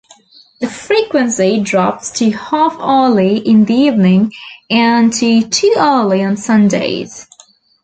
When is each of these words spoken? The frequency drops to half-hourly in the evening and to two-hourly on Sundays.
The 0.59 0.67
frequency 0.67 1.59
drops 1.59 2.09
to 2.13 2.31
half-hourly 2.31 3.37
in 3.37 3.65
the 3.65 3.75
evening 3.75 4.31
and 4.67 5.13
to 5.13 5.47
two-hourly 5.47 6.23
on 6.23 6.37
Sundays. 6.37 7.27